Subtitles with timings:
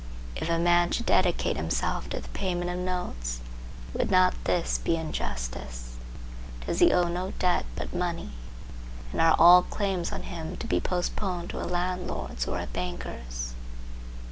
[0.35, 3.39] If a man should dedicate himself to the payment of notes,
[3.93, 5.95] would not this be injustice?
[6.65, 8.31] Does he owe no debt but money?
[9.11, 13.53] And are all claims on him to be postponed to a landlord's or a banker's?